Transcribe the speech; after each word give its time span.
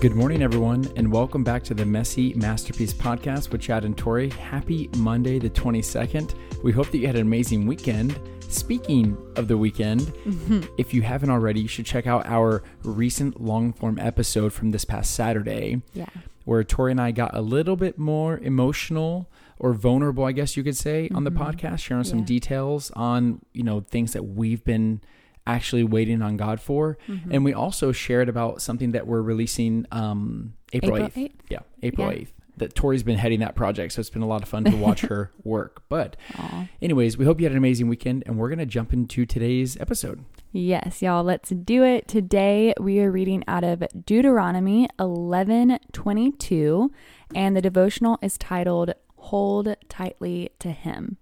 Good 0.00 0.14
morning, 0.14 0.42
everyone, 0.42 0.86
and 0.96 1.10
welcome 1.10 1.42
back 1.42 1.62
to 1.64 1.74
the 1.74 1.84
Messy 1.86 2.34
Masterpiece 2.34 2.92
Podcast 2.92 3.50
with 3.50 3.62
Chad 3.62 3.84
and 3.84 3.96
Tori. 3.96 4.28
Happy 4.30 4.88
Monday, 4.98 5.38
the 5.38 5.48
22nd. 5.50 6.34
We 6.62 6.70
hope 6.70 6.90
that 6.90 6.98
you 6.98 7.06
had 7.06 7.16
an 7.16 7.22
amazing 7.22 7.66
weekend. 7.66 8.18
Speaking 8.48 9.16
of 9.36 9.48
the 9.48 9.56
weekend, 9.56 10.02
Mm-hmm. 10.02 10.60
if 10.78 10.92
you 10.94 11.02
haven't 11.02 11.30
already, 11.30 11.60
you 11.60 11.68
should 11.68 11.86
check 11.86 12.06
out 12.06 12.26
our 12.26 12.62
recent 12.84 13.40
long 13.40 13.72
form 13.72 13.98
episode 13.98 14.52
from 14.52 14.70
this 14.70 14.84
past 14.84 15.12
Saturday, 15.14 15.82
Yeah. 15.94 16.06
where 16.44 16.62
Tori 16.62 16.92
and 16.92 17.00
I 17.00 17.10
got 17.10 17.34
a 17.34 17.40
little 17.40 17.76
bit 17.76 17.98
more 17.98 18.38
emotional 18.38 19.28
or 19.58 19.72
vulnerable, 19.72 20.24
I 20.24 20.32
guess 20.32 20.56
you 20.56 20.62
could 20.62 20.76
say, 20.76 21.08
on 21.14 21.24
the 21.24 21.32
Mhm. 21.32 21.38
podcast, 21.38 21.78
sharing 21.78 22.04
some 22.04 22.22
details 22.22 22.90
on, 22.94 23.40
you 23.54 23.62
know, 23.64 23.80
things 23.80 24.12
that 24.12 24.24
we've 24.24 24.62
been 24.62 25.00
actually 25.46 25.84
waiting 25.84 26.22
on 26.22 26.36
God 26.36 26.60
for. 26.60 26.98
Mhm. 27.08 27.20
And 27.30 27.44
we 27.44 27.52
also 27.52 27.92
shared 27.92 28.28
about 28.28 28.60
something 28.62 28.92
that 28.92 29.06
we're 29.06 29.22
releasing 29.22 29.86
um, 29.92 30.54
April, 30.72 30.96
April 30.96 31.08
8th. 31.08 31.16
8th. 31.16 31.32
Yeah, 31.50 31.58
April 31.82 32.06
Yeah. 32.12 32.18
8th. 32.20 32.32
That 32.58 32.74
Tori's 32.74 33.02
been 33.02 33.18
heading 33.18 33.40
that 33.40 33.54
project, 33.54 33.92
so 33.92 34.00
it's 34.00 34.08
been 34.08 34.22
a 34.22 34.26
lot 34.26 34.42
of 34.42 34.48
fun 34.48 34.64
to 34.64 34.76
watch 34.78 35.02
her 35.02 35.30
work. 35.44 35.82
But, 35.90 36.16
Aw. 36.38 36.68
anyways, 36.80 37.18
we 37.18 37.26
hope 37.26 37.38
you 37.38 37.44
had 37.44 37.52
an 37.52 37.58
amazing 37.58 37.86
weekend, 37.86 38.22
and 38.26 38.38
we're 38.38 38.48
going 38.48 38.60
to 38.60 38.64
jump 38.66 38.94
into 38.94 39.26
today's 39.26 39.76
episode. 39.78 40.24
Yes, 40.52 41.02
y'all, 41.02 41.22
let's 41.22 41.50
do 41.50 41.84
it. 41.84 42.08
Today 42.08 42.72
we 42.80 42.98
are 43.00 43.10
reading 43.10 43.44
out 43.46 43.62
of 43.62 43.84
Deuteronomy 44.06 44.88
11:22 44.98 46.90
and 47.34 47.56
the 47.56 47.60
devotional 47.60 48.18
is 48.22 48.38
titled 48.38 48.94
Hold 49.16 49.74
Tightly 49.88 50.50
to 50.60 50.70
Him. 50.70 51.16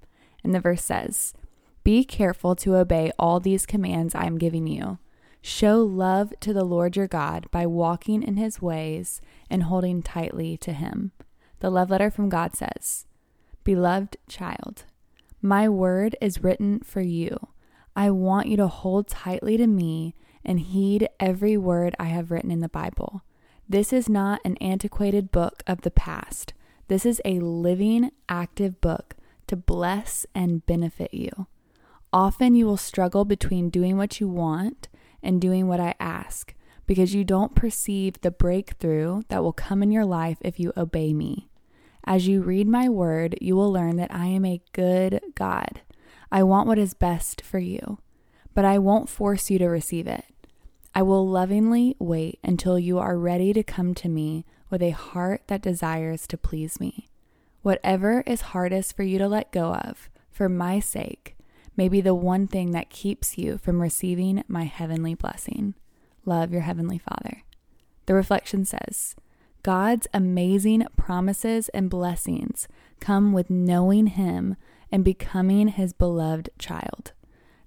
And 0.45 0.55
the 0.55 0.61
verse 0.61 0.85
says, 0.85 1.35
"Be 1.85 2.03
careful 2.03 2.57
to 2.57 2.77
obey 2.77 3.13
all 3.19 3.39
these 3.39 3.67
commands 3.67 4.15
I 4.15 4.25
am 4.25 4.39
giving 4.39 4.67
you. 4.67 4.99
Show 5.43 5.83
love 5.83 6.33
to 6.41 6.55
the 6.55 6.65
Lord 6.65 6.97
your 6.97 7.07
God 7.07 7.47
by 7.51 7.67
walking 7.67 8.23
in 8.23 8.39
his 8.39 8.63
ways 8.63 9.21
and 9.51 9.65
holding 9.65 10.03
tightly 10.03 10.57
to 10.57 10.73
him." 10.73 11.13
The 11.61 11.71
love 11.71 11.91
letter 11.91 12.11
from 12.11 12.31
God 12.31 12.57
says, 12.57 13.07
"Beloved 13.63 14.17
child, 14.27 14.85
my 15.43 15.69
word 15.69 16.17
is 16.21 16.43
written 16.43 16.81
for 16.81 17.03
you." 17.03 17.49
I 17.95 18.11
want 18.11 18.49
you 18.49 18.57
to 18.57 18.67
hold 18.67 19.07
tightly 19.07 19.57
to 19.59 19.67
me 19.67 20.15
and 20.45 20.59
heed 20.59 21.09
every 21.21 21.57
word 21.57 21.95
I 21.99 22.07
have 22.07 22.31
written 22.31 22.51
in 22.51 22.61
the 22.61 22.69
Bible. 22.69 23.23
This 23.69 23.93
is 23.93 24.09
not 24.09 24.41
an 24.45 24.57
antiquated 24.57 25.31
book 25.31 25.63
of 25.67 25.83
the 25.83 25.91
past. 25.91 26.55
This 26.89 27.07
is 27.07 27.21
a 27.25 27.41
living, 27.41 28.11
active 28.29 28.81
book 28.81 29.17
to 29.47 29.57
bless 29.57 30.27
and 30.35 30.65
benefit 30.67 31.15
you. 31.15 31.47
Often 32.15 32.55
you 32.55 32.67
will 32.67 32.77
struggle 32.77 33.25
between 33.25 33.71
doing 33.71 33.97
what 33.97 34.21
you 34.21 34.29
want 34.29 34.87
and 35.21 35.41
doing 35.41 35.67
what 35.67 35.81
I 35.81 35.97
ask 35.99 36.55
because 36.87 37.13
you 37.13 37.25
don't 37.25 37.57
perceive 37.57 38.21
the 38.21 38.31
breakthrough 38.31 39.23
that 39.27 39.43
will 39.43 39.53
come 39.53 39.83
in 39.83 39.91
your 39.91 40.05
life 40.05 40.39
if 40.41 40.61
you 40.61 40.73
obey 40.77 41.13
me. 41.13 41.49
As 42.05 42.29
you 42.29 42.41
read 42.41 42.69
my 42.69 42.89
word, 42.89 43.37
you 43.41 43.57
will 43.57 43.73
learn 43.73 43.97
that 43.97 44.15
I 44.15 44.27
am 44.27 44.45
a 44.45 44.63
good 44.73 45.23
God. 45.35 45.81
I 46.31 46.45
want 46.45 46.69
what 46.69 46.79
is 46.79 46.95
best 46.95 47.41
for 47.41 47.59
you, 47.59 47.99
but 48.55 48.65
I 48.65 48.79
won't 48.79 49.09
force 49.09 49.51
you 49.51 49.59
to 49.59 49.67
receive 49.67 50.07
it. 50.07 50.25
I 50.95 51.03
will 51.03 51.29
lovingly 51.29 51.97
wait 51.99 52.39
until 52.45 52.79
you 52.79 52.97
are 53.01 53.19
ready 53.19 53.53
to 53.55 53.65
come 53.65 53.93
to 53.95 54.09
me 54.09 54.47
with 54.71 54.83
a 54.83 54.91
heart 54.91 55.49
that 55.49 55.63
desires 55.63 56.29
to 56.29 56.39
please 56.39 56.79
me. 56.79 57.09
Whatever 57.63 58.23
is 58.25 58.53
hardest 58.53 58.95
for 58.95 59.03
you 59.03 59.19
to 59.19 59.27
let 59.27 59.51
go 59.51 59.75
of, 59.75 60.09
for 60.31 60.49
my 60.49 60.79
sake, 60.79 61.34
may 61.77 61.89
be 61.89 62.01
the 62.01 62.15
one 62.15 62.47
thing 62.47 62.71
that 62.73 62.91
keeps 62.91 63.37
you 63.39 63.59
from 63.59 63.83
receiving 63.83 64.45
my 64.49 64.65
heavenly 64.65 65.15
blessing. 65.15 65.75
Love 66.25 66.53
your 66.53 66.63
heavenly 66.63 66.99
Father. 66.99 67.43
The 68.07 68.15
reflection 68.15 68.65
says, 68.65 69.15
God's 69.63 70.07
amazing 70.13 70.87
promises 70.97 71.71
and 71.71 71.89
blessings 71.89 72.69
come 73.01 73.33
with 73.33 73.49
knowing 73.49 74.09
Him 74.09 74.57
and 74.93 75.05
becoming 75.05 75.69
His 75.69 75.93
beloved 75.93 76.51
child. 76.59 77.13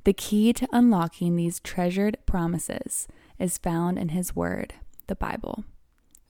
The 0.04 0.14
key 0.14 0.54
to 0.54 0.68
unlocking 0.72 1.36
these 1.36 1.60
treasured 1.60 2.18
promises 2.26 3.08
is 3.40 3.58
found 3.58 3.98
in 3.98 4.10
His 4.10 4.36
Word, 4.36 4.76
the 5.08 5.16
Bible. 5.16 5.66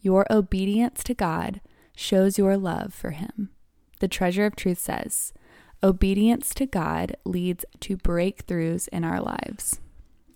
Your 0.02 0.26
obedience 0.32 1.04
to 1.04 1.14
God 1.14 1.62
shows 1.96 2.38
your 2.38 2.58
love 2.58 2.94
for 2.94 3.12
Him. 3.12 3.50
The 4.00 4.08
treasure 4.08 4.46
of 4.46 4.56
truth 4.56 4.80
says, 4.80 5.34
Obedience 5.84 6.54
to 6.56 6.66
God 6.66 7.16
leads 7.24 7.66
to 7.82 7.98
breakthroughs 7.98 8.88
in 8.90 9.04
our 9.04 9.22
lives. 9.22 9.80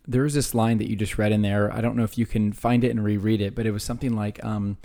There 0.08 0.24
was 0.24 0.34
this 0.34 0.54
line 0.54 0.78
that 0.78 0.90
you 0.90 0.96
just 0.96 1.18
read 1.18 1.32
in 1.32 1.42
there. 1.42 1.72
I 1.74 1.82
don't 1.82 1.96
know 1.96 2.04
if 2.04 2.18
you 2.18 2.26
can 2.26 2.54
find 2.54 2.84
it 2.84 2.90
and 2.90 3.04
reread 3.04 3.42
it, 3.42 3.56
but 3.56 3.66
it 3.66 3.72
was 3.72 3.84
something 3.84 4.16
like, 4.16 4.44
um, 4.44 4.78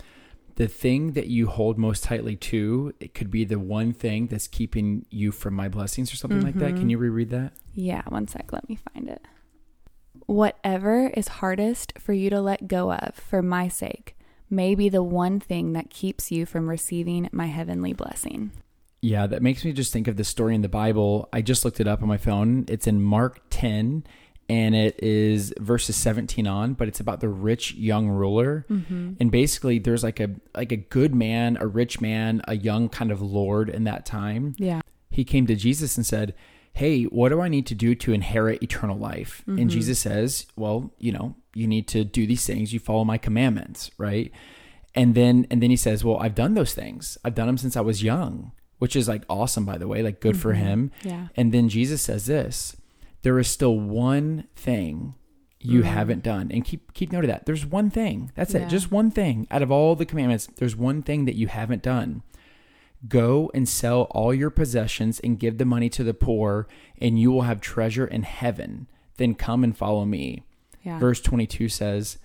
the 0.55 0.67
thing 0.67 1.11
that 1.11 1.27
you 1.27 1.47
hold 1.47 1.77
most 1.77 2.03
tightly 2.03 2.35
to, 2.35 2.91
it 2.99 3.13
could 3.13 3.29
be 3.29 3.45
the 3.45 3.59
one 3.59 3.93
thing 3.93 4.25
that's 4.25 4.47
keeping 4.47 5.05
you 5.11 5.31
from 5.31 5.53
my 5.53 5.69
blessings 5.69 6.11
or 6.11 6.17
something 6.17 6.41
like 6.41 6.55
that. 6.55 6.75
Can 6.75 6.89
you 6.89 6.97
reread 6.97 7.29
that? 7.29 7.53
Yeah, 7.75 8.01
one 8.07 8.27
sec, 8.27 8.51
let 8.51 8.67
me 8.67 8.79
find 8.91 9.07
it. 9.07 9.21
Whatever 10.25 11.09
is 11.09 11.27
hardest 11.27 11.93
for 11.99 12.13
you 12.13 12.31
to 12.31 12.41
let 12.41 12.67
go 12.67 12.91
of 12.91 13.13
for 13.15 13.43
my 13.43 13.67
sake 13.67 14.17
may 14.49 14.73
be 14.73 14.89
the 14.89 15.03
one 15.03 15.39
thing 15.39 15.73
that 15.73 15.91
keeps 15.91 16.31
you 16.31 16.47
from 16.47 16.67
receiving 16.67 17.29
my 17.31 17.45
heavenly 17.45 17.93
blessing. 17.93 18.51
Yeah, 19.07 19.25
that 19.27 19.41
makes 19.41 19.63
me 19.63 19.71
just 19.71 19.93
think 19.93 20.09
of 20.09 20.17
the 20.17 20.25
story 20.25 20.53
in 20.53 20.61
the 20.61 20.67
Bible. 20.67 21.29
I 21.31 21.41
just 21.41 21.63
looked 21.63 21.79
it 21.79 21.87
up 21.87 22.01
on 22.01 22.09
my 22.09 22.17
phone. 22.17 22.65
It's 22.67 22.87
in 22.87 23.01
Mark 23.01 23.39
10 23.51 24.03
and 24.49 24.75
it 24.75 25.01
is 25.01 25.53
verses 25.59 25.95
17 25.95 26.45
on, 26.45 26.73
but 26.73 26.89
it's 26.89 26.99
about 26.99 27.21
the 27.21 27.29
rich 27.29 27.73
young 27.75 28.09
ruler. 28.09 28.65
Mm-hmm. 28.69 29.13
And 29.21 29.31
basically 29.31 29.79
there's 29.79 30.03
like 30.03 30.19
a 30.19 30.31
like 30.53 30.73
a 30.73 30.77
good 30.77 31.15
man, 31.15 31.57
a 31.61 31.67
rich 31.67 32.01
man, 32.01 32.41
a 32.49 32.57
young 32.57 32.89
kind 32.89 33.09
of 33.11 33.21
lord 33.21 33.69
in 33.69 33.85
that 33.85 34.05
time. 34.05 34.55
Yeah. 34.57 34.81
He 35.09 35.23
came 35.23 35.47
to 35.47 35.55
Jesus 35.55 35.95
and 35.95 36.05
said, 36.05 36.33
"Hey, 36.73 37.03
what 37.05 37.29
do 37.29 37.39
I 37.39 37.47
need 37.47 37.65
to 37.67 37.75
do 37.75 37.95
to 37.95 38.11
inherit 38.11 38.61
eternal 38.61 38.97
life?" 38.97 39.41
And 39.47 39.69
Mhm. 39.69 39.69
Jesus 39.69 39.99
says, 39.99 40.47
"Well, 40.57 40.93
you 40.99 41.13
know, 41.13 41.35
you 41.53 41.65
need 41.65 41.87
to 41.89 42.03
do 42.03 42.27
these 42.27 42.45
things. 42.45 42.73
You 42.73 42.79
follow 42.79 43.05
my 43.05 43.17
commandments, 43.17 43.89
right?" 43.97 44.31
And 44.95 45.15
then 45.15 45.47
and 45.49 45.61
then 45.63 45.69
he 45.69 45.77
says, 45.77 46.03
"Well, 46.03 46.17
I've 46.19 46.35
done 46.35 46.55
those 46.55 46.73
things. 46.73 47.17
I've 47.23 47.35
done 47.35 47.47
them 47.47 47.57
since 47.57 47.77
I 47.77 47.81
was 47.81 48.03
young." 48.03 48.51
Which 48.79 48.95
is 48.95 49.07
like 49.07 49.23
awesome 49.29 49.65
by 49.65 49.77
the 49.77 49.87
way, 49.87 50.03
like 50.03 50.19
good 50.19 50.37
for 50.37 50.53
Mhm. 50.53 50.57
him. 50.57 50.91
Yeah. 51.03 51.27
And 51.35 51.51
then 51.53 51.67
Jesus 51.69 52.01
says 52.01 52.25
this, 52.27 52.75
there 53.23 53.39
is 53.39 53.47
still 53.47 53.79
one 53.79 54.45
thing 54.55 55.15
you 55.59 55.81
Mm. 55.81 55.85
haven't 55.85 56.23
done. 56.23 56.51
And 56.51 56.63
keep 56.63 56.93
keep 56.93 57.11
note 57.11 57.23
of 57.23 57.29
that. 57.29 57.45
There's 57.47 57.65
one 57.65 57.89
thing. 57.89 58.31
That's 58.35 58.53
Yeah. 58.53 58.61
it. 58.61 58.69
Just 58.69 58.91
one 58.91 59.09
thing. 59.09 59.47
Out 59.49 59.63
of 59.63 59.71
all 59.71 59.95
the 59.95 60.05
commandments, 60.05 60.47
there's 60.57 60.75
one 60.75 61.01
thing 61.01 61.25
that 61.25 61.35
you 61.35 61.47
haven't 61.47 61.81
done. 61.81 62.21
Go 63.07 63.51
and 63.53 63.67
sell 63.69 64.03
all 64.11 64.33
your 64.33 64.49
possessions 64.49 65.19
and 65.19 65.39
give 65.39 65.57
the 65.57 65.65
money 65.65 65.89
to 65.89 66.03
the 66.03 66.13
poor, 66.15 66.67
and 66.99 67.19
you 67.19 67.31
will 67.31 67.43
have 67.43 67.61
treasure 67.61 68.07
in 68.07 68.23
heaven. 68.23 68.87
Then 69.17 69.33
come 69.35 69.63
and 69.63 69.75
follow 69.77 70.05
me. 70.05 70.43
Yeah. 70.83 70.97
Verse 70.99 71.21
22 71.21 71.69
says, 71.69 72.17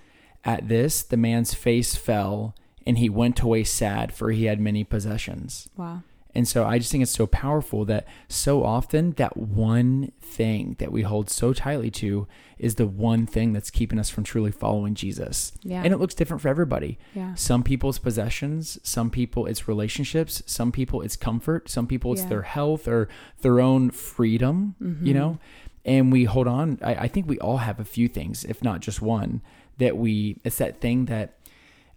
At 0.44 0.68
this, 0.68 1.02
the 1.02 1.16
man's 1.16 1.54
face 1.54 1.94
fell, 1.94 2.54
and 2.86 2.98
he 2.98 3.08
went 3.08 3.40
away 3.40 3.64
sad, 3.64 4.12
for 4.12 4.30
he 4.30 4.44
had 4.44 4.60
many 4.60 4.82
possessions. 4.84 5.68
wow. 5.76 6.02
And 6.34 6.48
so 6.48 6.64
I 6.64 6.78
just 6.78 6.90
think 6.90 7.02
it's 7.02 7.12
so 7.12 7.26
powerful 7.26 7.84
that 7.84 8.06
so 8.28 8.64
often 8.64 9.12
that 9.12 9.36
one 9.36 10.12
thing 10.20 10.76
that 10.78 10.90
we 10.90 11.02
hold 11.02 11.28
so 11.28 11.52
tightly 11.52 11.90
to 11.90 12.26
is 12.58 12.76
the 12.76 12.86
one 12.86 13.26
thing 13.26 13.52
that's 13.52 13.70
keeping 13.70 13.98
us 13.98 14.08
from 14.08 14.24
truly 14.24 14.50
following 14.50 14.94
Jesus. 14.94 15.52
Yeah. 15.62 15.82
And 15.84 15.92
it 15.92 15.98
looks 15.98 16.14
different 16.14 16.40
for 16.40 16.48
everybody. 16.48 16.98
yeah. 17.14 17.34
Some 17.34 17.62
people's 17.62 17.98
possessions, 17.98 18.78
some 18.82 19.10
people 19.10 19.44
it's 19.46 19.68
relationships, 19.68 20.42
some 20.46 20.72
people 20.72 21.02
it's 21.02 21.16
comfort, 21.16 21.68
some 21.68 21.86
people 21.86 22.12
it's 22.12 22.22
Yeah. 22.22 22.28
their 22.28 22.42
health 22.42 22.88
or 22.88 23.08
their 23.42 23.60
own 23.60 23.90
freedom, 23.90 24.74
you 24.80 25.12
Mhm. 25.12 25.14
know? 25.14 25.38
And 25.84 26.10
we 26.12 26.24
hold 26.24 26.46
on. 26.48 26.78
I, 26.80 26.94
I 26.94 27.08
think 27.08 27.28
we 27.28 27.38
all 27.40 27.58
have 27.58 27.78
a 27.80 27.84
few 27.84 28.08
things, 28.08 28.44
if 28.44 28.62
not 28.62 28.80
just 28.80 29.02
one, 29.02 29.42
that 29.78 29.96
we, 29.98 30.38
it's 30.44 30.58
that 30.58 30.80
thing 30.80 31.06
that, 31.06 31.34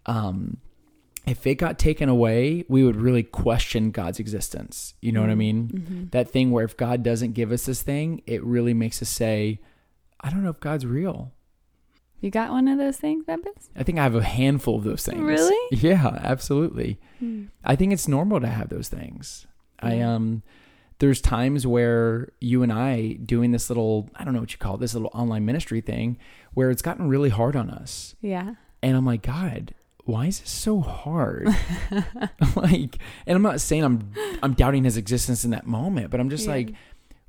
um, 0.07 0.57
if 1.27 1.45
it 1.47 1.55
got 1.55 1.79
taken 1.79 2.07
away, 2.09 2.65
we 2.67 2.83
would 2.83 2.95
really 2.95 3.23
question 3.23 3.91
God's 3.91 4.19
existence. 4.19 4.93
You 5.01 5.11
know 5.11 5.21
what 5.21 5.29
I 5.29 5.35
mean? 5.35 5.67
Mhm. 5.69 6.11
That 6.11 6.29
thing 6.29 6.51
where 6.51 6.65
if 6.65 6.77
God 6.77 7.01
doesn't 7.03 7.33
give 7.33 7.51
us 7.51 7.65
this 7.65 7.81
thing, 7.81 8.21
it 8.27 8.43
really 8.43 8.73
makes 8.73 9.01
us 9.01 9.09
say, 9.09 9.59
I 10.21 10.29
don't 10.29 10.43
know 10.43 10.49
if 10.49 10.59
God's 10.59 10.85
real. 10.85 11.31
You 12.21 12.31
got 12.31 12.51
one 12.51 12.67
of 12.67 12.77
those 12.77 12.97
things, 12.97 13.23
Bembus? 13.25 13.69
I 13.75 13.83
think 13.83 13.99
I 13.99 14.03
have 14.03 14.15
a 14.15 14.23
handful 14.23 14.77
of 14.77 14.83
those 14.83 15.03
things. 15.05 15.19
Really? 15.21 15.67
Yeah, 15.71 16.17
absolutely. 16.23 16.99
Hmm. 17.19 17.45
I 17.63 17.75
think 17.75 17.91
it's 17.93 18.07
normal 18.07 18.39
to 18.39 18.47
have 18.47 18.69
those 18.69 18.87
things. 18.89 19.45
I 19.79 19.99
um 20.01 20.41
there's 20.99 21.19
times 21.21 21.67
where 21.67 22.29
you 22.39 22.63
and 22.63 22.71
I 22.71 23.13
doing 23.13 23.51
this 23.51 23.69
little 23.69 24.09
I 24.15 24.23
don't 24.23 24.33
know 24.33 24.39
what 24.39 24.53
you 24.53 24.57
call 24.57 24.75
it, 24.75 24.79
this 24.79 24.93
little 24.93 25.11
online 25.13 25.45
ministry 25.45 25.81
thing 25.81 26.17
where 26.53 26.71
it's 26.71 26.81
gotten 26.81 27.09
really 27.09 27.29
hard 27.29 27.55
on 27.55 27.69
us. 27.69 28.15
Yeah. 28.21 28.55
And 28.81 28.95
I'm 28.95 29.05
like, 29.05 29.21
God, 29.21 29.73
why 30.05 30.27
is 30.27 30.39
this 30.39 30.49
so 30.49 30.79
hard? 30.81 31.47
like, 32.55 32.97
and 33.25 33.35
I'm 33.35 33.41
not 33.41 33.61
saying 33.61 33.83
I'm 33.83 34.11
I'm 34.41 34.53
doubting 34.53 34.83
his 34.83 34.97
existence 34.97 35.43
in 35.43 35.51
that 35.51 35.67
moment, 35.67 36.09
but 36.11 36.19
I'm 36.19 36.29
just 36.29 36.45
Yeah. 36.45 36.53
like, 36.53 36.73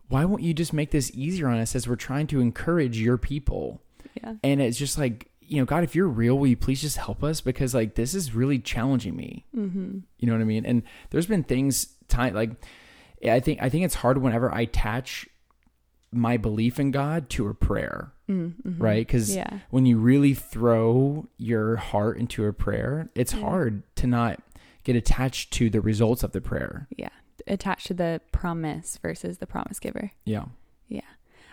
why 0.08 0.24
won't 0.24 0.42
you 0.42 0.54
just 0.54 0.72
make 0.72 0.90
this 0.90 1.10
easier 1.14 1.48
on 1.48 1.58
us 1.58 1.74
as 1.74 1.88
we're 1.88 1.96
trying 1.96 2.26
to 2.28 2.40
encourage 2.40 2.98
your 3.00 3.18
people? 3.18 3.80
Yeah. 4.22 4.34
And 4.44 4.60
it's 4.60 4.78
just 4.78 4.98
like 4.98 5.30
you 5.48 5.58
know, 5.58 5.64
God, 5.64 5.84
if 5.84 5.94
you're 5.94 6.08
real, 6.08 6.36
will 6.36 6.48
you 6.48 6.56
please 6.56 6.80
just 6.80 6.96
help 6.96 7.22
us? 7.22 7.40
Because 7.40 7.72
like 7.74 7.94
this 7.94 8.14
is 8.14 8.34
really 8.34 8.58
challenging 8.58 9.14
me. 9.16 9.46
Mm-hmm. 9.56 9.98
You 10.18 10.26
know 10.26 10.32
what 10.32 10.40
I 10.40 10.44
mean? 10.44 10.66
And 10.66 10.82
there's 11.10 11.26
been 11.26 11.44
things 11.44 11.88
time 12.08 12.34
like 12.34 12.50
I 13.26 13.40
think 13.40 13.62
I 13.62 13.68
think 13.68 13.84
it's 13.84 13.94
hard 13.96 14.18
whenever 14.18 14.52
I 14.52 14.62
attach 14.62 15.28
my 16.12 16.36
belief 16.36 16.78
in 16.80 16.90
God 16.90 17.28
to 17.30 17.48
a 17.48 17.54
prayer, 17.54 18.12
Mm-hmm. 18.28 18.82
right? 18.82 19.06
Because 19.06 19.34
Yeah. 19.36 19.60
when 19.70 19.86
you 19.86 19.98
really 19.98 20.34
throw 20.34 21.28
your 21.38 21.76
heart 21.76 22.18
into 22.18 22.44
a 22.46 22.52
prayer, 22.52 23.08
it's 23.14 23.32
Yeah. 23.34 23.40
hard 23.40 23.82
to 23.96 24.06
not 24.06 24.42
get 24.84 24.96
attached 24.96 25.52
to 25.54 25.70
the 25.70 25.80
results 25.80 26.22
of 26.22 26.32
the 26.32 26.40
prayer. 26.40 26.88
Yeah. 26.96 27.10
Attached 27.46 27.86
to 27.88 27.94
the 27.94 28.20
promise 28.32 28.98
versus 29.00 29.38
the 29.38 29.46
promise 29.46 29.78
giver. 29.78 30.10
Yeah. 30.24 30.46
Yeah. 30.88 31.00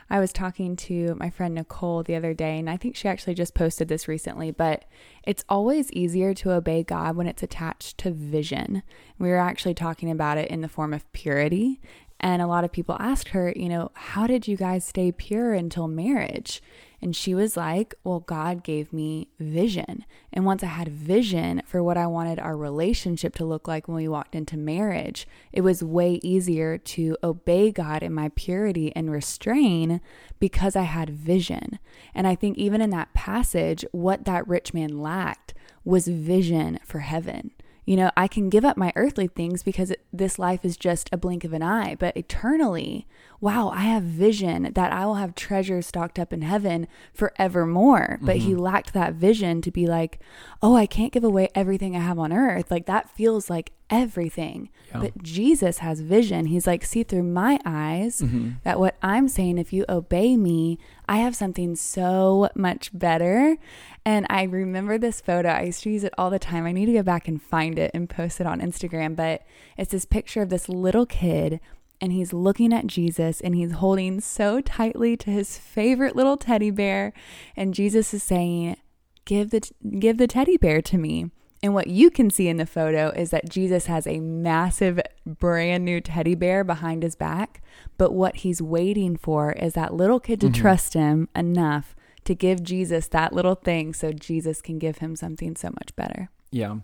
I 0.09 0.19
was 0.19 0.33
talking 0.33 0.75
to 0.77 1.15
my 1.15 1.29
friend 1.29 1.55
Nicole 1.55 2.03
the 2.03 2.15
other 2.15 2.33
day, 2.33 2.59
and 2.59 2.69
I 2.69 2.77
think 2.77 2.95
she 2.95 3.07
actually 3.07 3.33
just 3.35 3.53
posted 3.53 3.87
this 3.87 4.07
recently, 4.07 4.51
but 4.51 4.85
it's 5.25 5.45
always 5.47 5.91
easier 5.91 6.33
to 6.35 6.51
obey 6.51 6.83
God 6.83 7.15
when 7.15 7.25
it's 7.27 7.41
attached 7.43 7.97
to 7.99 8.11
vision. 8.11 8.83
We 9.17 9.29
were 9.29 9.37
actually 9.37 9.73
talking 9.75 10.11
about 10.11 10.37
it 10.37 10.49
in 10.51 10.61
the 10.61 10.67
form 10.67 10.93
of 10.93 11.09
purity. 11.13 11.79
And 12.23 12.41
a 12.41 12.47
lot 12.47 12.63
of 12.63 12.71
people 12.71 12.95
asked 13.01 13.29
her, 13.29 13.51
you 13.53 13.67
know, 13.67 13.91
how 13.95 14.27
did 14.27 14.47
you 14.47 14.55
guys 14.55 14.85
stay 14.85 15.11
pure 15.11 15.53
until 15.53 15.89
marriage? 15.89 16.61
And 17.01 17.13
she 17.13 17.35
was 17.35 17.57
like, 17.57 17.93
well, 18.05 18.21
God 18.21 18.63
gave 18.63 18.93
me 18.93 19.27
vision. 19.41 20.05
And 20.31 20.45
once 20.45 20.63
I 20.63 20.67
had 20.67 20.87
vision 20.87 21.61
for 21.65 21.83
what 21.83 21.97
I 21.97 22.07
wanted 22.07 22.39
our 22.39 22.55
relationship 22.55 23.35
to 23.35 23.45
look 23.45 23.67
like 23.67 23.89
when 23.89 23.97
we 23.97 24.07
walked 24.07 24.35
into 24.35 24.55
marriage, 24.55 25.27
it 25.51 25.61
was 25.61 25.83
way 25.83 26.21
easier 26.23 26.77
to 26.77 27.17
obey 27.21 27.73
God 27.73 28.01
in 28.01 28.13
my 28.13 28.31
purity 28.35 28.95
and 28.95 29.11
restrain 29.11 29.99
because 30.39 30.77
I 30.77 30.83
had 30.83 31.09
vision. 31.09 31.77
And 32.15 32.25
I 32.25 32.35
think 32.35 32.57
even 32.57 32.79
in 32.79 32.91
that 32.91 33.13
passage, 33.13 33.83
what 33.91 34.23
that 34.23 34.47
rich 34.47 34.73
man 34.73 35.01
lacked 35.01 35.53
was 35.83 36.07
vision 36.07 36.79
for 36.85 36.99
heaven. 36.99 37.51
You 37.85 37.97
know, 37.97 38.11
I 38.15 38.27
can 38.27 38.49
give 38.49 38.63
up 38.63 38.77
my 38.77 38.93
earthly 38.95 39.27
things 39.27 39.61
because 39.61 39.91
this 40.11 40.39
life 40.39 40.63
is 40.63 40.77
just 40.77 41.09
a 41.11 41.17
blink 41.17 41.43
of 41.43 41.51
an 41.53 41.61
eye, 41.61 41.95
but 41.99 42.15
eternally, 42.15 43.05
wow, 43.43 43.67
I 43.75 43.81
have 43.81 44.03
vision 44.03 44.71
that 44.73 44.93
I 44.93 45.05
will 45.05 45.15
have 45.15 45.35
treasures 45.35 45.85
stocked 45.87 46.17
up 46.17 46.31
in 46.31 46.43
heaven 46.43 46.87
forevermore. 47.13 48.17
But 48.21 48.37
he 48.37 48.55
lacked 48.55 48.93
that 48.93 49.15
vision 49.15 49.61
to 49.63 49.69
be 49.71 49.85
like, 49.85 50.19
oh, 50.61 50.77
I 50.77 50.85
can't 50.85 51.11
give 51.11 51.25
away 51.25 51.49
everything 51.53 51.93
I 51.93 51.99
have 51.99 52.17
on 52.17 52.31
earth. 52.31 52.71
Like 52.71 52.85
that 52.85 53.09
feels 53.09 53.49
like 53.49 53.73
everything. 53.89 54.69
Yeah. 54.91 55.01
But 55.01 55.21
Jesus 55.23 55.79
has 55.79 55.99
vision. 55.99 56.45
He's 56.45 56.65
like, 56.65 56.85
see 56.85 57.03
through 57.03 57.23
my 57.23 57.59
eyes 57.65 58.21
Mm-hmm. 58.21 58.51
that 58.63 58.79
what 58.79 58.95
I'm 59.01 59.27
saying, 59.27 59.57
if 59.57 59.73
you 59.73 59.83
obey 59.89 60.37
me, 60.37 60.79
I 61.09 61.17
have 61.17 61.35
something 61.35 61.75
so 61.75 62.49
much 62.55 62.97
better. 62.97 63.57
And 64.05 64.25
I 64.29 64.43
remember 64.43 64.97
this 64.97 65.19
photo. 65.19 65.49
I 65.49 65.63
used 65.63 65.83
to 65.83 65.89
use 65.89 66.05
it 66.05 66.13
all 66.17 66.29
the 66.29 66.39
time. 66.39 66.65
I 66.65 66.71
need 66.71 66.85
to 66.85 66.93
go 66.93 67.03
back 67.03 67.27
and 67.27 67.41
find 67.41 67.77
it 67.77 67.91
and 67.93 68.09
post 68.09 68.39
it 68.39 68.47
on 68.47 68.61
Instagram. 68.61 69.17
But 69.17 69.41
it's 69.77 69.91
this 69.91 70.05
picture 70.05 70.41
of 70.41 70.49
this 70.49 70.69
little 70.69 71.05
kid, 71.05 71.59
and 72.03 72.11
he's 72.11 72.33
looking 72.33 72.73
at 72.73 72.85
Jesus 72.85 73.39
and 73.39 73.55
he's 73.55 73.71
holding 73.71 74.19
so 74.19 74.59
tightly 74.59 75.15
to 75.15 75.29
his 75.31 75.57
favorite 75.57 76.17
little 76.17 76.35
teddy 76.35 76.69
bear. 76.69 77.13
And 77.55 77.73
Jesus 77.73 78.13
is 78.13 78.21
saying, 78.21 78.75
Give 79.23 79.51
the, 79.51 79.61
give 79.99 80.17
the 80.17 80.27
teddy 80.27 80.57
bear 80.57 80.81
to 80.81 80.97
me. 80.97 81.31
And 81.63 81.73
what 81.73 81.87
you 81.87 82.11
can 82.11 82.29
see 82.29 82.49
in 82.49 82.57
the 82.57 82.65
photo 82.65 83.07
is 83.15 83.29
that 83.29 83.47
Jesus 83.47 83.85
has 83.85 84.05
a 84.05 84.19
massive, 84.19 84.99
brand 85.25 85.85
new 85.85 86.01
teddy 86.01 86.35
bear 86.35 86.65
behind 86.65 87.03
his 87.03 87.15
back. 87.15 87.63
But 87.97 88.11
what 88.11 88.35
he's 88.37 88.61
waiting 88.61 89.15
for 89.15 89.53
is 89.53 89.71
that 89.75 89.93
little 89.93 90.19
kid 90.19 90.41
to 90.41 90.49
Mhm. 90.49 90.53
trust 90.55 90.93
him 90.93 91.29
enough 91.33 91.95
to 92.25 92.35
give 92.35 92.63
Jesus 92.63 93.07
that 93.07 93.31
little 93.31 93.55
thing 93.55 93.93
so 93.93 94.11
Jesus 94.11 94.61
can 94.61 94.77
give 94.77 94.97
him 94.97 95.15
something 95.15 95.55
so 95.55 95.69
much 95.69 95.95
better. 95.95 96.29
Yeah. 96.51 96.79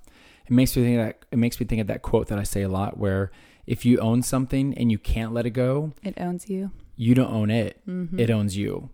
It 0.45 0.51
makes 0.51 0.77
me 0.77 0.83
think 0.83 0.97
of 0.97 1.05
that 1.07 1.25
it 1.29 1.37
makes 1.39 1.59
me 1.59 1.65
think 1.65 1.81
of 1.81 1.87
that 1.87 2.03
quote 2.03 2.27
that 2.29 2.39
I 2.39 2.43
say 2.43 2.61
a 2.61 2.69
lot 2.69 2.97
where 2.97 3.31
if 3.69 3.85
you 3.85 3.97
own 3.99 4.21
something 4.23 4.73
and 4.77 4.91
you 4.91 4.97
can't 4.97 5.31
let 5.33 5.45
it 5.45 5.51
go, 5.51 5.93
It 6.03 6.15
owns 6.17 6.49
you. 6.49 6.71
you 6.95 7.13
don't 7.15 7.31
own 7.31 7.49
it. 7.51 7.81
Mm-hmm. 7.87 8.19
It 8.19 8.29
owns 8.29 8.57
you. 8.57 8.89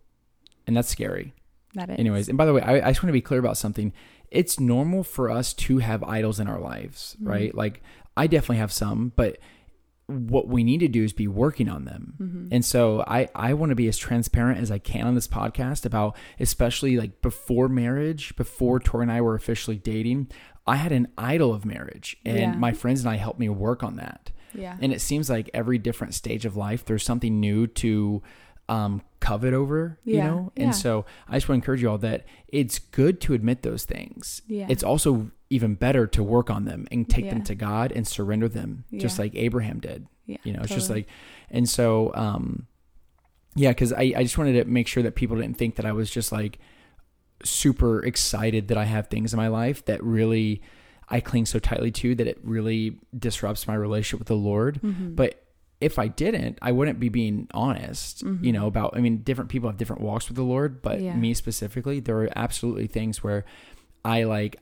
And 0.67 0.75
that's 0.75 0.89
scary. 0.89 1.33
That 1.75 1.89
is. 1.89 1.99
Anyways, 1.99 2.29
and 2.29 2.37
by 2.37 2.45
the 2.45 2.53
way, 2.53 2.61
I, 2.61 2.75
I 2.87 2.89
just 2.91 3.01
want 3.01 3.09
to 3.09 3.13
be 3.13 3.21
clear 3.21 3.39
about 3.39 3.57
something. 3.57 3.93
It's 4.31 4.59
normal 4.59 5.03
for 5.03 5.29
us 5.29 5.53
to 5.65 5.77
have 5.79 6.03
idols 6.03 6.39
in 6.39 6.47
our 6.47 6.59
lives, 6.59 7.15
Mhm. 7.21 7.27
right? 7.27 7.55
Like 7.55 7.81
I 8.17 8.27
definitely 8.27 8.57
have 8.57 8.71
some, 8.71 9.11
but 9.15 9.37
what 10.07 10.47
we 10.47 10.63
need 10.63 10.79
to 10.81 10.87
do 10.87 11.03
is 11.03 11.13
be 11.13 11.27
working 11.27 11.67
on 11.67 11.85
them. 11.85 12.13
Mhm. 12.21 12.47
And 12.51 12.63
so 12.63 13.03
I, 13.07 13.27
I 13.33 13.53
want 13.55 13.71
to 13.71 13.75
be 13.75 13.87
as 13.87 13.97
transparent 13.97 14.59
as 14.59 14.69
I 14.71 14.77
can 14.77 15.07
on 15.07 15.15
this 15.15 15.27
podcast 15.27 15.85
about 15.85 16.15
especially 16.39 16.97
like 16.97 17.21
before 17.21 17.67
marriage, 17.69 18.35
before 18.35 18.79
Tori 18.79 19.03
and 19.03 19.11
I 19.11 19.21
were 19.21 19.33
officially 19.35 19.77
dating, 19.77 20.27
I 20.67 20.75
had 20.75 20.91
an 20.91 21.07
idol 21.17 21.53
of 21.53 21.65
marriage 21.65 22.17
and 22.25 22.37
Yeah. 22.37 22.55
my 22.55 22.71
friends 22.71 23.01
and 23.01 23.09
I 23.09 23.15
helped 23.17 23.39
me 23.39 23.49
work 23.49 23.83
on 23.83 23.95
that. 23.95 24.31
Yeah. 24.57 24.77
And 24.81 24.91
it 24.93 25.01
seems 25.01 25.29
like 25.29 25.49
every 25.53 25.77
different 25.77 26.13
stage 26.13 26.45
of 26.45 26.55
life, 26.55 26.85
there's 26.85 27.03
something 27.03 27.39
new 27.39 27.67
to 27.67 28.21
um, 28.67 29.01
covet 29.19 29.53
over, 29.53 29.99
you 30.03 30.15
Yeah, 30.15 30.27
know? 30.27 30.51
yeah. 30.55 30.63
And 30.63 30.75
so 30.75 31.05
I 31.27 31.35
just 31.35 31.47
want 31.47 31.61
to 31.61 31.63
encourage 31.63 31.81
you 31.83 31.89
all 31.89 31.99
that 31.99 32.25
it's 32.47 32.79
good 32.79 33.21
to 33.21 33.33
admit 33.35 33.61
those 33.61 33.85
things. 33.85 34.41
Yeah. 34.47 34.65
It's 34.69 34.83
also 34.83 35.29
even 35.51 35.75
better 35.75 36.07
to 36.07 36.23
work 36.23 36.49
on 36.49 36.65
them 36.65 36.87
and 36.91 37.07
take 37.07 37.25
Yeah. 37.25 37.33
them 37.35 37.43
to 37.43 37.53
God 37.55 37.91
and 37.91 38.07
surrender 38.07 38.49
them, 38.49 38.85
just 38.97 39.19
like 39.19 39.35
Abraham 39.35 39.79
did. 39.79 40.07
yeah. 40.25 40.37
You 40.43 40.53
know, 40.53 40.61
it's 40.63 40.73
just 40.73 40.89
like, 40.89 41.07
and 41.51 41.69
so, 41.69 42.11
um, 42.15 42.65
yeah, 43.55 43.69
because 43.69 43.93
I, 43.93 44.13
I 44.17 44.23
just 44.23 44.37
wanted 44.39 44.53
to 44.53 44.65
make 44.65 44.87
sure 44.87 45.03
that 45.03 45.13
people 45.13 45.37
didn't 45.37 45.57
think 45.57 45.75
that 45.75 45.85
I 45.85 45.91
was 45.91 46.09
just 46.09 46.31
like 46.31 46.57
super 47.43 48.03
excited 48.03 48.67
that 48.69 48.77
I 48.77 48.85
have 48.85 49.07
things 49.07 49.33
in 49.33 49.37
my 49.37 49.47
life 49.47 49.85
that 49.85 50.03
really 50.03 50.61
I 51.09 51.19
cling 51.19 51.45
so 51.45 51.59
tightly 51.59 51.91
to 51.91 52.15
that 52.15 52.27
it 52.27 52.39
really 52.43 52.99
disrupts 53.17 53.67
my 53.67 53.75
relationship 53.75 54.19
with 54.19 54.27
the 54.27 54.35
Lord. 54.35 54.81
Mhm. 54.81 55.15
But 55.15 55.41
if 55.81 55.99
I 55.99 56.07
didn't, 56.07 56.57
I 56.61 56.71
wouldn't 56.71 56.99
be 56.99 57.09
being 57.09 57.47
honest, 57.53 58.21
you 58.23 58.29
Mhm. 58.29 58.53
know, 58.53 58.67
about, 58.67 58.95
I 58.97 59.01
mean, 59.01 59.17
different 59.23 59.49
people 59.49 59.69
have 59.69 59.77
different 59.77 60.01
walks 60.01 60.27
with 60.29 60.35
the 60.37 60.43
Lord, 60.43 60.81
but 60.81 61.01
Yeah. 61.01 61.15
me 61.15 61.33
specifically, 61.33 61.99
there 61.99 62.17
are 62.23 62.29
absolutely 62.35 62.87
things 62.87 63.23
where 63.23 63.45
I 64.03 64.23
like, 64.23 64.55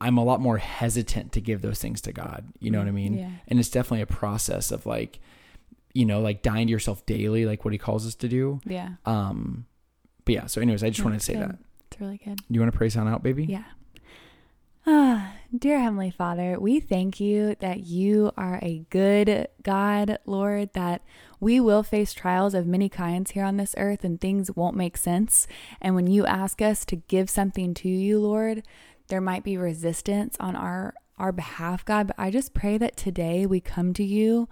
I'm 0.00 0.18
a 0.18 0.24
lot 0.24 0.40
more 0.40 0.58
hesitant 0.58 1.32
to 1.32 1.40
give 1.40 1.62
those 1.62 1.80
things 1.80 2.00
to 2.02 2.12
God. 2.12 2.44
You 2.58 2.70
know 2.70 2.78
what 2.78 2.88
I 2.88 2.92
mean? 2.92 3.14
Yeah. 3.18 3.30
And 3.48 3.58
it's 3.58 3.70
definitely 3.70 4.02
a 4.02 4.06
process 4.06 4.70
of 4.70 4.86
like, 4.86 5.20
you 5.94 6.04
know, 6.04 6.20
like 6.20 6.42
dying 6.42 6.66
to 6.66 6.70
yourself 6.70 7.04
daily, 7.06 7.46
like 7.46 7.64
what 7.64 7.72
he 7.72 7.78
calls 7.78 8.06
us 8.06 8.14
to 8.16 8.28
do. 8.28 8.60
Yeah. 8.66 8.94
Um, 9.06 9.66
but 10.24 10.34
yeah, 10.34 10.46
so 10.46 10.60
anyways, 10.60 10.82
I 10.82 10.88
just 10.88 10.98
Yeah, 10.98 11.04
wanted 11.04 11.18
to 11.20 11.24
say 11.24 11.34
good. 11.34 11.42
that. 11.50 11.58
It's 11.90 12.00
really 12.00 12.18
good. 12.18 12.36
Do 12.38 12.44
you 12.50 12.60
want 12.60 12.72
to 12.72 12.76
pray 12.76 12.88
sound 12.88 13.08
out, 13.08 13.22
baby? 13.22 13.44
Yeah. 13.44 13.64
Ah, 14.88 15.32
dear 15.56 15.80
Heavenly 15.80 16.10
Father, 16.12 16.60
we 16.60 16.78
thank 16.78 17.18
you 17.18 17.56
that 17.58 17.86
you 17.86 18.30
are 18.36 18.60
a 18.62 18.84
good 18.88 19.48
God, 19.64 20.18
Lord, 20.24 20.72
that 20.74 21.02
we 21.40 21.58
will 21.58 21.82
face 21.82 22.12
trials 22.12 22.54
of 22.54 22.68
many 22.68 22.88
kinds 22.88 23.32
here 23.32 23.44
on 23.44 23.56
this 23.56 23.74
earth 23.76 24.04
and 24.04 24.20
things 24.20 24.54
won't 24.54 24.76
make 24.76 24.96
sense. 24.96 25.48
And 25.80 25.96
when 25.96 26.06
you 26.06 26.24
ask 26.24 26.62
us 26.62 26.84
to 26.84 26.96
give 26.96 27.28
something 27.28 27.74
to 27.74 27.88
you, 27.88 28.20
Lord, 28.20 28.62
there 29.08 29.20
might 29.20 29.42
be 29.42 29.56
resistance 29.56 30.36
on 30.38 30.54
our 30.54 30.94
our 31.18 31.32
behalf, 31.32 31.82
God, 31.82 32.08
but 32.08 32.16
I 32.18 32.30
just 32.30 32.52
pray 32.52 32.76
that 32.76 32.94
today 32.94 33.46
we 33.46 33.58
come 33.58 33.94
to 33.94 34.04
you 34.04 34.50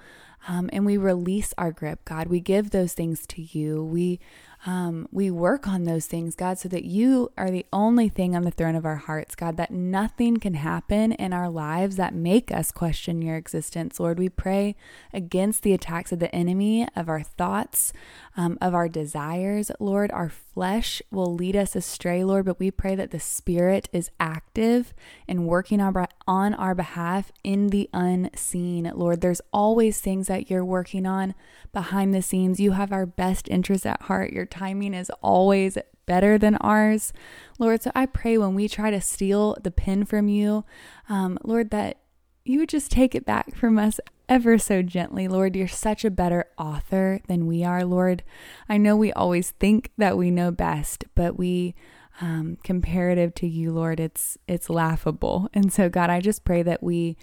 um, 0.48 0.70
and 0.72 0.86
we 0.86 0.96
release 0.96 1.52
our 1.58 1.70
grip, 1.72 2.06
God. 2.06 2.28
We 2.28 2.40
give 2.40 2.70
those 2.70 2.94
things 2.94 3.26
to 3.26 3.42
you. 3.42 3.84
We 3.84 4.18
um, 4.66 5.08
we 5.12 5.30
work 5.30 5.68
on 5.68 5.84
those 5.84 6.06
things, 6.06 6.34
God, 6.34 6.58
so 6.58 6.68
that 6.70 6.84
you 6.84 7.30
are 7.36 7.50
the 7.50 7.66
only 7.72 8.08
thing 8.08 8.34
on 8.34 8.42
the 8.42 8.50
throne 8.50 8.74
of 8.74 8.86
our 8.86 8.96
hearts, 8.96 9.34
God, 9.34 9.58
that 9.58 9.70
nothing 9.70 10.38
can 10.38 10.54
happen 10.54 11.12
in 11.12 11.34
our 11.34 11.50
lives 11.50 11.96
that 11.96 12.14
make 12.14 12.50
us 12.50 12.72
question 12.72 13.20
your 13.20 13.36
existence. 13.36 14.00
Lord, 14.00 14.18
we 14.18 14.30
pray 14.30 14.74
against 15.12 15.62
the 15.62 15.74
attacks 15.74 16.12
of 16.12 16.18
the 16.18 16.34
enemy, 16.34 16.88
of 16.96 17.10
our 17.10 17.22
thoughts, 17.22 17.92
um, 18.38 18.56
of 18.62 18.74
our 18.74 18.88
desires. 18.88 19.70
Lord, 19.78 20.10
our 20.12 20.32
flesh 20.54 21.02
will 21.10 21.34
lead 21.34 21.56
us 21.56 21.74
astray, 21.74 22.22
Lord, 22.22 22.46
but 22.46 22.60
we 22.60 22.70
pray 22.70 22.94
that 22.94 23.10
the 23.10 23.20
Spirit 23.20 23.88
is 23.92 24.10
active 24.20 24.94
and 25.26 25.46
working 25.46 25.80
on, 25.80 26.06
on 26.26 26.54
our 26.54 26.74
behalf 26.74 27.32
in 27.42 27.68
the 27.68 27.90
unseen. 27.92 28.90
Lord, 28.94 29.20
there's 29.20 29.40
always 29.52 30.00
things 30.00 30.28
that 30.28 30.48
you're 30.48 30.64
working 30.64 31.06
on 31.06 31.34
behind 31.72 32.14
the 32.14 32.22
scenes. 32.22 32.60
You 32.60 32.72
have 32.72 32.92
our 32.92 33.04
best 33.04 33.48
interests 33.48 33.84
at 33.84 34.02
heart. 34.02 34.32
Your 34.32 34.46
timing 34.46 34.94
is 34.94 35.10
always 35.20 35.76
better 36.06 36.38
than 36.38 36.54
ours. 36.56 37.12
Lord, 37.58 37.82
so 37.82 37.90
I 37.94 38.06
pray 38.06 38.38
when 38.38 38.54
we 38.54 38.68
try 38.68 38.90
to 38.90 39.00
steal 39.00 39.56
the 39.62 39.70
pen 39.70 40.04
from 40.04 40.28
you, 40.28 40.64
um, 41.08 41.38
Lord, 41.42 41.70
that 41.70 41.98
you 42.44 42.60
would 42.60 42.68
just 42.68 42.90
take 42.90 43.14
it 43.14 43.24
back 43.24 43.56
from 43.56 43.78
us 43.78 43.98
ever 44.28 44.58
so 44.58 44.82
gently. 44.82 45.28
Lord, 45.28 45.56
you're 45.56 45.68
such 45.68 46.04
a 46.04 46.10
better 46.10 46.46
author 46.58 47.20
than 47.28 47.46
we 47.46 47.64
are, 47.64 47.84
Lord. 47.84 48.22
I 48.68 48.76
know 48.78 48.96
we 48.96 49.12
always 49.12 49.50
think 49.52 49.90
that 49.98 50.16
we 50.16 50.30
know 50.30 50.50
best, 50.50 51.04
but 51.14 51.38
we 51.38 51.74
um, 52.20 52.58
comparative 52.62 53.34
to 53.36 53.46
you, 53.48 53.72
Lord, 53.72 53.98
it's 53.98 54.38
it's 54.46 54.70
laughable. 54.70 55.48
And 55.52 55.72
so, 55.72 55.88
God, 55.88 56.10
I 56.10 56.20
just 56.20 56.44
pray 56.44 56.62
that 56.62 56.82
we 56.82 57.16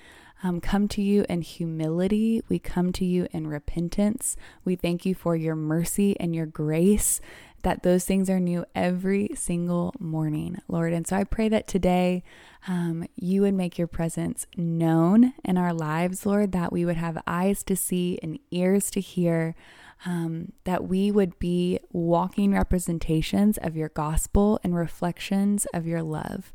um, 0.43 0.60
come 0.60 0.88
to 0.89 1.01
you 1.01 1.25
in 1.29 1.41
humility. 1.41 2.41
We 2.50 2.60
come 2.60 2.91
to 2.93 3.05
you 3.05 3.27
in 3.31 3.48
repentance. 3.48 4.36
We 4.65 4.75
thank 4.75 5.05
you 5.05 5.15
for 5.15 5.36
your 5.36 5.55
mercy 5.55 6.20
and 6.20 6.36
your 6.36 6.48
grace 6.48 7.22
that 7.63 7.84
those 7.84 8.06
things 8.06 8.30
are 8.30 8.39
new 8.39 8.65
every 8.75 9.30
single 9.36 9.94
morning, 10.00 10.62
Lord. 10.68 10.94
And 10.94 11.08
so 11.08 11.15
I 11.15 11.24
pray 11.24 11.50
that 11.50 11.68
today 11.68 12.24
um, 12.68 13.06
you 13.15 13.41
would 13.41 13.53
make 13.53 13.77
your 13.77 13.88
presence 13.88 14.46
known 14.56 15.34
in 15.44 15.58
our 15.58 15.74
lives, 15.74 16.25
Lord, 16.25 16.51
that 16.51 16.72
we 16.72 16.86
would 16.86 16.98
have 16.98 17.22
eyes 17.27 17.63
to 17.63 17.75
see 17.75 18.20
and 18.22 18.39
ears 18.51 18.89
to 18.91 19.01
hear. 19.01 19.56
Um, 20.03 20.53
that 20.63 20.88
we 20.88 21.12
would 21.12 21.38
be 21.38 21.77
walking 21.91 22.53
representations 22.53 23.60
of 23.60 23.75
your 23.77 23.89
gospel 23.89 24.60
and 24.63 24.75
reflections 24.75 25.68
of 25.75 25.86
your 25.86 26.01
love. 26.01 26.51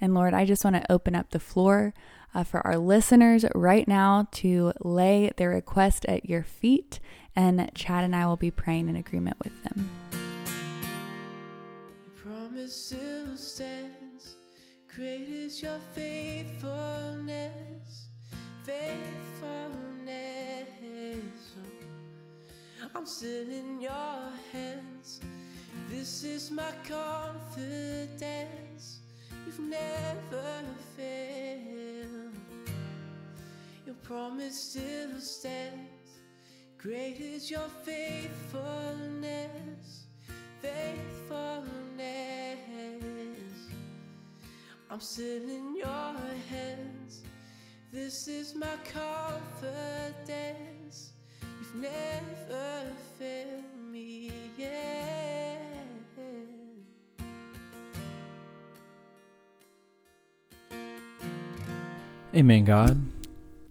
And 0.00 0.14
Lord, 0.14 0.32
I 0.32 0.46
just 0.46 0.64
want 0.64 0.76
to 0.76 0.92
open 0.92 1.14
up 1.14 1.28
the 1.28 1.38
floor 1.38 1.92
uh, 2.34 2.42
for 2.42 2.66
our 2.66 2.78
listeners 2.78 3.44
right 3.54 3.86
now 3.86 4.28
to 4.32 4.72
lay 4.80 5.30
their 5.36 5.50
request 5.50 6.06
at 6.06 6.28
your 6.28 6.42
feet, 6.42 6.98
and 7.34 7.70
Chad 7.74 8.02
and 8.04 8.16
I 8.16 8.26
will 8.26 8.36
be 8.36 8.50
praying 8.50 8.88
in 8.88 8.96
agreement 8.96 9.36
with 9.44 9.62
them 9.62 9.90
still 12.68 13.36
stands. 13.36 14.36
Great 14.94 15.28
is 15.28 15.60
your 15.62 15.78
faithfulness, 15.94 18.08
faithfulness. 18.64 20.68
Oh, 22.82 22.90
I'm 22.94 23.06
still 23.06 23.50
in 23.50 23.80
your 23.80 24.30
hands. 24.52 25.20
This 25.88 26.24
is 26.24 26.50
my 26.50 26.72
confidence. 26.88 29.00
You've 29.44 29.60
never 29.60 30.64
failed. 30.96 32.34
Your 33.84 33.96
promise 34.02 34.58
still 34.58 35.20
stands. 35.20 36.20
Great 36.78 37.20
is 37.20 37.50
your 37.50 37.68
faithfulness. 37.84 40.05
I'm 44.96 45.02
still 45.02 45.42
in 45.42 45.76
your 45.76 46.14
hands. 46.48 47.20
This 47.92 48.28
is 48.28 48.54
my 48.54 48.76
confidence. 48.94 50.22
You've 51.42 51.74
never 51.74 52.86
failed 53.18 53.76
me 53.90 54.32
yet. 54.56 55.60
Amen, 62.34 62.64
God. 62.64 62.98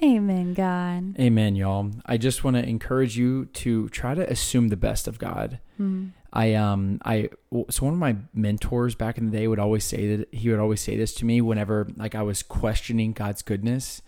Amen, 0.03 0.53
God. 0.53 1.20
Amen, 1.20 1.55
y'all. 1.55 1.89
I 2.05 2.17
just 2.17 2.44
want 2.44 2.55
to 2.58 2.63
encourage 2.63 3.17
you 3.17 3.46
to 3.46 3.89
try 3.89 4.13
to 4.13 4.29
assume 4.29 4.67
the 4.67 4.77
best 4.77 5.08
of 5.08 5.17
God. 5.17 5.60
Mm-hmm. 5.82 6.10
I 6.36 6.54
um 6.54 7.00
I 7.06 7.30
so 7.70 7.86
one 7.86 7.94
of 7.94 8.00
my 8.00 8.18
mentors 8.34 8.94
back 8.94 9.18
in 9.18 9.32
the 9.32 9.38
day 9.38 9.48
would 9.48 9.58
always 9.58 9.86
say 9.86 10.18
that 10.18 10.34
he 10.34 10.50
would 10.50 10.60
always 10.60 10.82
say 10.82 10.98
this 10.98 11.13
to 11.15 11.25
me 11.25 11.39
whenever 11.39 11.88
like 11.96 12.13
I 12.13 12.22
was 12.22 12.44
questioning 12.44 13.13
God's 13.13 13.42
goodness. 13.42 14.01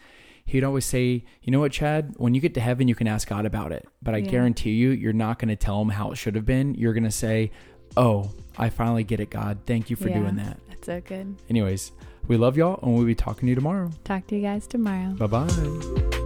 He'd 0.45 0.63
always 0.63 0.85
say, 0.85 1.25
"You 1.41 1.51
know 1.51 1.59
what, 1.59 1.71
Chad? 1.71 2.13
When 2.17 2.33
you 2.33 2.39
get 2.39 2.53
to 2.53 2.61
heaven, 2.61 2.87
you 2.87 2.95
can 2.95 3.07
ask 3.07 3.27
God 3.27 3.45
about 3.45 3.71
it, 3.71 3.87
but 4.01 4.13
I 4.13 4.19
yeah. 4.19 4.29
guarantee 4.29 4.71
you, 4.71 4.91
you're 4.91 5.11
not 5.11 5.39
going 5.39 5.49
to 5.49 5.57
tell 5.57 5.81
him 5.81 5.89
how 5.89 6.11
it 6.11 6.15
should 6.15 6.35
have 6.35 6.45
been. 6.45 6.73
You're 6.75 6.93
going 6.93 7.03
to 7.03 7.11
say, 7.11 7.51
"Oh, 7.97 8.31
I 8.57 8.69
finally 8.69 9.03
get 9.03 9.19
it, 9.19 9.29
God. 9.29 9.59
Thank 9.65 9.89
you 9.89 9.97
for 9.97 10.07
yeah, 10.07 10.19
doing 10.19 10.35
that." 10.37 10.57
That's 10.69 10.85
so 10.85 11.01
good. 11.01 11.35
Anyways, 11.49 11.91
we 12.29 12.37
love 12.37 12.55
y'all, 12.55 12.79
and 12.81 12.95
we'll 12.95 13.05
be 13.05 13.15
talking 13.15 13.41
to 13.41 13.49
you 13.49 13.55
tomorrow. 13.55 13.91
Talk 14.05 14.27
to 14.27 14.35
you 14.35 14.41
guys 14.41 14.67
tomorrow. 14.67 15.13
Bye 15.15 15.27
bye. 15.27 16.23